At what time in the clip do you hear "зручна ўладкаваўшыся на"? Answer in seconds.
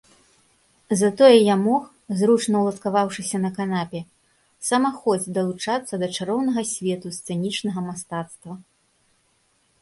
2.21-3.51